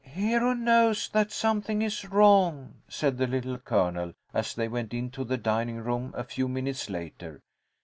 "Hero 0.03 0.53
knows 0.53 1.09
that 1.09 1.31
something 1.31 1.83
is 1.83 2.05
wrong," 2.09 2.81
said 2.89 3.19
the 3.19 3.27
Little 3.27 3.59
Colonel, 3.59 4.13
as 4.33 4.55
they 4.55 4.67
went 4.67 4.95
into 4.95 5.23
the 5.23 5.37
dining 5.37 5.77
room 5.77 6.11
a 6.17 6.23
few 6.23 6.47
minutes 6.47 6.89
later. 6.89 7.39